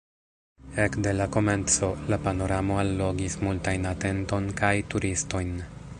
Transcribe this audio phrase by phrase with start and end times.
[0.85, 5.55] Ekde la komenco, la panoramo allogis multajn atenton kaj turistojn.